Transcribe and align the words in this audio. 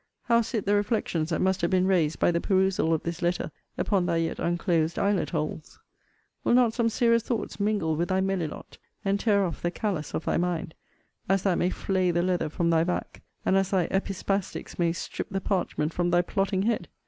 How 0.23 0.41
sit 0.41 0.65
the 0.65 0.73
reflections 0.73 1.29
that 1.29 1.41
must 1.41 1.61
have 1.61 1.69
been 1.69 1.85
raised 1.85 2.17
by 2.17 2.31
the 2.31 2.41
perusal 2.41 2.91
of 2.91 3.03
this 3.03 3.21
letter 3.21 3.51
upon 3.77 4.07
thy 4.07 4.15
yet 4.17 4.39
unclosed 4.39 4.97
eyelet 4.97 5.29
holes? 5.29 5.77
Will 6.43 6.55
not 6.55 6.73
some 6.73 6.89
serious 6.89 7.21
thoughts 7.21 7.59
mingle 7.59 7.95
with 7.95 8.09
thy 8.09 8.19
melilot, 8.19 8.79
and 9.05 9.19
tear 9.19 9.45
off 9.45 9.61
the 9.61 9.69
callus 9.69 10.15
of 10.15 10.25
thy 10.25 10.37
mind, 10.37 10.73
as 11.29 11.43
that 11.43 11.59
may 11.59 11.69
flay 11.69 12.09
the 12.09 12.23
leather 12.23 12.49
from 12.49 12.71
thy 12.71 12.83
back, 12.83 13.21
and 13.45 13.55
as 13.55 13.69
thy 13.69 13.87
epispastics 13.91 14.79
may 14.79 14.91
strip 14.91 15.29
the 15.29 15.39
parchment 15.39 15.93
from 15.93 16.09
thy 16.09 16.23
plotting 16.23 16.63
head? 16.63 16.87